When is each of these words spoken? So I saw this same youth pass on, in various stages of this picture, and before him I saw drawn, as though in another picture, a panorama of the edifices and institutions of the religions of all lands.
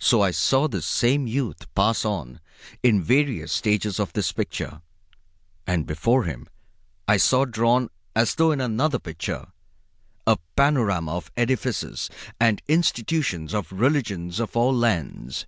So 0.00 0.20
I 0.20 0.32
saw 0.32 0.66
this 0.66 0.84
same 0.84 1.28
youth 1.28 1.72
pass 1.76 2.04
on, 2.04 2.40
in 2.82 3.00
various 3.00 3.52
stages 3.52 4.00
of 4.00 4.12
this 4.12 4.32
picture, 4.32 4.82
and 5.64 5.86
before 5.86 6.24
him 6.24 6.48
I 7.06 7.18
saw 7.18 7.44
drawn, 7.44 7.88
as 8.16 8.34
though 8.34 8.50
in 8.50 8.60
another 8.60 8.98
picture, 8.98 9.52
a 10.26 10.38
panorama 10.56 11.12
of 11.14 11.30
the 11.36 11.40
edifices 11.42 12.10
and 12.40 12.62
institutions 12.66 13.54
of 13.54 13.68
the 13.68 13.76
religions 13.76 14.40
of 14.40 14.56
all 14.56 14.74
lands. 14.74 15.46